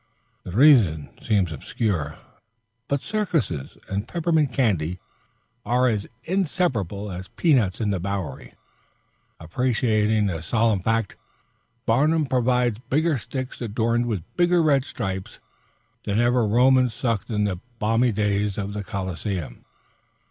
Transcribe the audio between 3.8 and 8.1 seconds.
and peppermint candy are as inseparable as peanuts and the